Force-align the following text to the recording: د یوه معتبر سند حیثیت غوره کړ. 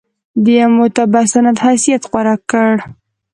د 0.43 0.45
یوه 0.59 0.71
معتبر 0.77 1.25
سند 1.33 1.57
حیثیت 1.65 2.03
غوره 2.11 2.35
کړ. 2.49 2.71